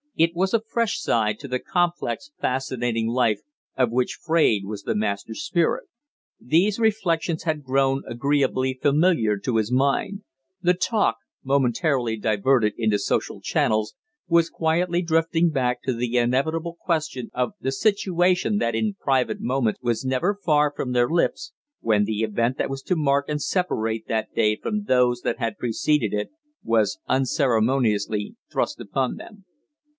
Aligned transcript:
It 0.15 0.35
was 0.35 0.53
a 0.53 0.61
fresh 0.61 0.99
side 0.99 1.39
to 1.39 1.47
the 1.47 1.59
complex, 1.59 2.31
fascinating 2.39 3.07
life 3.07 3.41
of 3.75 3.91
which 3.91 4.17
Fraide 4.21 4.65
was 4.65 4.83
the 4.83 4.93
master 4.95 5.33
spirit. 5.33 5.85
These 6.39 6.79
reflections 6.79 7.43
had 7.43 7.63
grown 7.63 8.03
agreeably 8.07 8.77
familiar 8.79 9.37
to 9.37 9.57
his 9.57 9.71
mind; 9.71 10.21
the 10.61 10.73
talk, 10.75 11.17
momentarily 11.43 12.17
diverted 12.17 12.73
into 12.77 12.99
social 12.99 13.41
channels, 13.41 13.95
was 14.27 14.49
quietly 14.49 15.01
drifting 15.01 15.49
back 15.49 15.81
to 15.83 15.93
the 15.93 16.17
inevitable 16.17 16.77
question 16.79 17.29
of 17.33 17.53
the 17.59 17.71
"situation" 17.71 18.57
that 18.57 18.75
in 18.75 18.95
private 18.99 19.39
moments 19.39 19.81
was 19.83 20.05
never 20.05 20.35
far 20.43 20.73
from 20.75 20.91
their 20.93 21.09
lips, 21.09 21.51
when 21.79 22.05
the 22.05 22.21
event 22.21 22.57
that 22.57 22.69
was 22.69 22.83
to 22.83 22.95
mark 22.95 23.25
and 23.27 23.41
separate 23.41 24.07
that 24.07 24.33
day 24.35 24.55
from 24.55 24.83
those 24.83 25.21
that 25.21 25.39
had 25.39 25.57
preceded 25.57 26.11
it 26.13 26.29
was 26.63 26.99
unceremoniously 27.07 28.35
thrust 28.51 28.79
upon 28.79 29.15
them. 29.15 29.45